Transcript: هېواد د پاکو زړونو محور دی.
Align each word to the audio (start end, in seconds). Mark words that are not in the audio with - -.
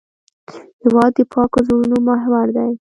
هېواد 0.83 1.11
د 1.17 1.19
پاکو 1.31 1.59
زړونو 1.67 1.95
محور 2.07 2.47
دی. 2.55 2.69